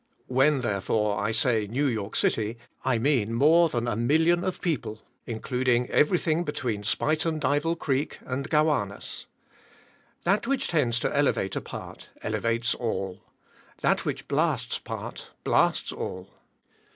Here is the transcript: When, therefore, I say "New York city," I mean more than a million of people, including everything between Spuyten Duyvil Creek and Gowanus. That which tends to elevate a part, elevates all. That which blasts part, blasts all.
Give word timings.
When, 0.25 0.61
therefore, 0.61 1.19
I 1.23 1.29
say 1.29 1.67
"New 1.67 1.85
York 1.85 2.15
city," 2.15 2.57
I 2.83 2.97
mean 2.97 3.35
more 3.35 3.69
than 3.69 3.87
a 3.87 3.95
million 3.95 4.43
of 4.43 4.59
people, 4.59 5.03
including 5.27 5.87
everything 5.91 6.43
between 6.43 6.81
Spuyten 6.81 7.37
Duyvil 7.39 7.75
Creek 7.75 8.17
and 8.25 8.49
Gowanus. 8.49 9.27
That 10.23 10.47
which 10.47 10.69
tends 10.69 10.97
to 11.01 11.15
elevate 11.15 11.55
a 11.55 11.61
part, 11.61 12.09
elevates 12.23 12.73
all. 12.73 13.21
That 13.81 14.03
which 14.03 14.27
blasts 14.27 14.79
part, 14.79 15.29
blasts 15.43 15.91
all. 15.91 16.31